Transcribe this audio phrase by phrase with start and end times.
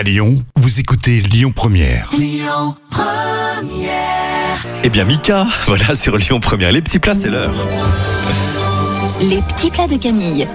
[0.00, 2.10] À Lyon, vous écoutez Lyon Première.
[4.82, 6.72] Eh bien, Mika, voilà sur Lyon Première.
[6.72, 7.52] Les petits plats, c'est l'heure.
[9.20, 10.48] Les petits plats de Camille.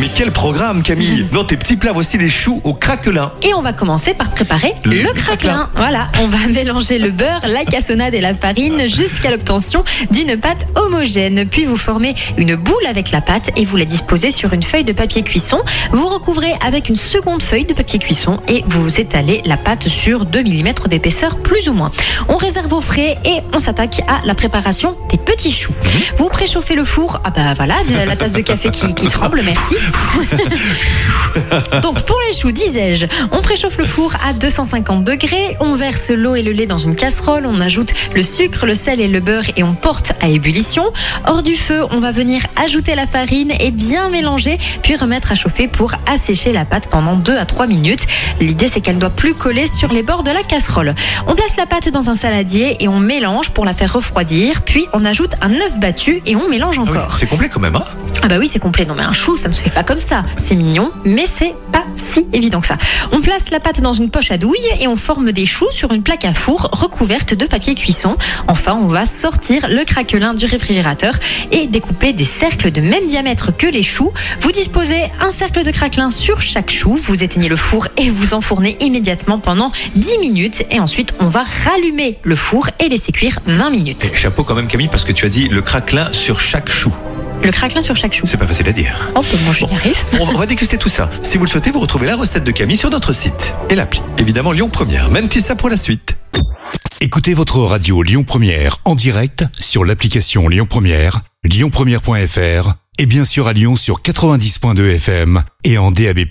[0.00, 3.32] Mais quel programme, Camille Dans tes petits plats, voici les choux au craquelin.
[3.42, 5.68] Et on va commencer par préparer Le- craquelin.
[5.76, 10.66] Voilà, on va mélanger le beurre, la cassonade et la farine jusqu'à l'obtention d'une pâte
[10.74, 11.44] homogène.
[11.46, 14.84] Puis vous formez une boule avec la pâte et vous la disposez sur une feuille
[14.84, 15.58] de papier cuisson.
[15.92, 20.24] Vous recouvrez avec une seconde feuille de papier cuisson et vous étalez la pâte sur
[20.24, 21.90] 2 mm d'épaisseur plus ou moins.
[22.28, 25.74] On réserve au frais et on s'attaque à la préparation des petits choux.
[26.16, 27.20] Vous préchauffez le four.
[27.24, 29.74] Ah bah voilà, de- la tasse de café qui, qui tremble, merci.
[31.82, 36.34] Donc pour les choux, disais-je, on préchauffe le four à 250 degrés, on verse l'eau
[36.34, 39.44] et le lait dans une casserole, on ajoute le sucre, le sel et le beurre
[39.56, 40.84] et on porte à ébullition.
[41.26, 45.34] Hors du feu, on va venir ajouter la farine et bien mélanger, puis remettre à
[45.34, 48.06] chauffer pour assécher la pâte pendant 2 à 3 minutes.
[48.40, 50.94] L'idée c'est qu'elle ne doit plus coller sur les bords de la casserole.
[51.26, 54.86] On place la pâte dans un saladier et on mélange pour la faire refroidir, puis
[54.92, 57.14] on ajoute un œuf battu et on mélange Ah oui, encore.
[57.14, 57.84] c'est complet quand même, hein?
[58.22, 58.84] Ah bah oui, c'est complet.
[58.84, 60.24] Non mais un chou, ça ne se fait pas comme ça.
[60.36, 62.76] C'est mignon, mais c'est pas si évident que ça.
[63.12, 65.92] On place la pâte dans une poche à douille et on forme des choux sur
[65.92, 68.16] une plaque à four recouverte de papier cuisson.
[68.48, 71.14] Enfin, on va sortir le craquelin du réfrigérateur
[71.52, 74.12] et découper des cercles de même diamètre que les choux.
[74.40, 76.94] Vous disposez un cercle de craquelin sur chaque chou.
[76.94, 80.64] Vous éteignez le four et vous enfournez immédiatement pendant 10 minutes.
[80.70, 84.10] Et ensuite, on va rallumer le four et laisser cuire 20 minutes.
[84.14, 86.92] Chapeau quand même, Camille, parce que tu as dit le craquelin sur chaque chou.
[87.42, 88.26] Le craquelin sur chaque chou.
[88.26, 89.10] C'est pas facile à dire.
[89.16, 90.04] Oh, moi je y arrive.
[90.20, 91.10] On va, on va déguster tout ça.
[91.22, 94.00] Si vous le souhaitez, vous retrouvez la recette de Camille sur notre site et l'appli.
[94.18, 95.10] Évidemment, Lyon Première.
[95.10, 96.16] Même ça pour la suite.
[97.00, 103.48] Écoutez votre radio Lyon Première en direct sur l'application Lyon Première, lyonpremière.fr et bien sûr
[103.48, 106.26] à Lyon sur 90.2 FM et en DAB+.